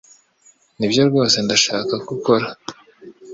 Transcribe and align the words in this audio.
Nibyo 0.77 1.01
rwose 1.09 1.37
ndashaka 1.45 1.93
ko 2.05 2.09
ukora. 2.17 2.47